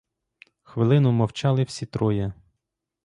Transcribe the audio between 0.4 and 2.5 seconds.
Хвилину мовчали всі троє.